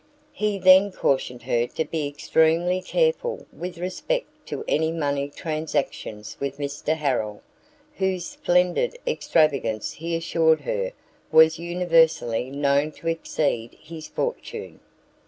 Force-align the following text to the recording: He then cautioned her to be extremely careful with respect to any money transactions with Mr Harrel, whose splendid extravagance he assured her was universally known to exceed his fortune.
He 0.33 0.57
then 0.57 0.91
cautioned 0.91 1.43
her 1.43 1.67
to 1.67 1.85
be 1.85 2.07
extremely 2.07 2.81
careful 2.81 3.45
with 3.55 3.77
respect 3.77 4.25
to 4.47 4.65
any 4.67 4.91
money 4.91 5.29
transactions 5.29 6.35
with 6.39 6.57
Mr 6.57 6.95
Harrel, 6.95 7.43
whose 7.97 8.25
splendid 8.25 8.97
extravagance 9.05 9.91
he 9.91 10.15
assured 10.15 10.61
her 10.61 10.93
was 11.31 11.59
universally 11.59 12.49
known 12.49 12.91
to 12.93 13.09
exceed 13.09 13.77
his 13.79 14.07
fortune. 14.07 14.79